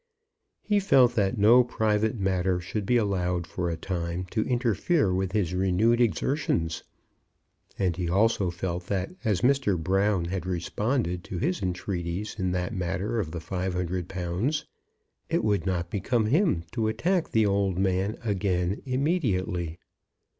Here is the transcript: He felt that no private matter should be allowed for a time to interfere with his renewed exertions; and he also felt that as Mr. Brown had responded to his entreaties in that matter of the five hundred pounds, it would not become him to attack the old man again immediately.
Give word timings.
He 0.63 0.79
felt 0.79 1.13
that 1.13 1.37
no 1.37 1.63
private 1.63 2.19
matter 2.19 2.59
should 2.59 2.87
be 2.87 2.97
allowed 2.97 3.45
for 3.45 3.69
a 3.69 3.77
time 3.77 4.25
to 4.31 4.41
interfere 4.47 5.13
with 5.13 5.33
his 5.33 5.53
renewed 5.53 6.01
exertions; 6.01 6.83
and 7.77 7.95
he 7.95 8.09
also 8.09 8.49
felt 8.49 8.87
that 8.87 9.11
as 9.23 9.41
Mr. 9.41 9.77
Brown 9.77 10.25
had 10.25 10.47
responded 10.47 11.23
to 11.25 11.37
his 11.37 11.61
entreaties 11.61 12.35
in 12.39 12.51
that 12.53 12.73
matter 12.73 13.19
of 13.19 13.29
the 13.29 13.39
five 13.39 13.75
hundred 13.75 14.07
pounds, 14.09 14.65
it 15.29 15.43
would 15.43 15.67
not 15.67 15.91
become 15.91 16.25
him 16.25 16.63
to 16.71 16.87
attack 16.87 17.29
the 17.29 17.45
old 17.45 17.77
man 17.77 18.17
again 18.23 18.81
immediately. 18.87 19.77